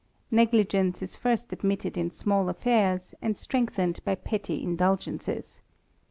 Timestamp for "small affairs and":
2.09-3.37